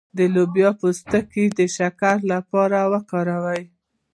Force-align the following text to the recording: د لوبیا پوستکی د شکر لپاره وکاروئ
د 0.17 0.19
لوبیا 0.33 0.69
پوستکی 0.79 1.45
د 1.57 1.59
شکر 1.75 2.17
لپاره 2.33 2.79
وکاروئ 2.93 3.63